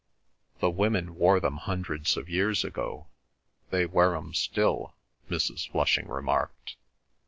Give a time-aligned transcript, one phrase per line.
[0.61, 3.05] "The women wore them hundreds of years ago,
[3.69, 4.95] they wear 'em still,"
[5.29, 5.69] Mrs.
[5.69, 6.75] Flushing remarked.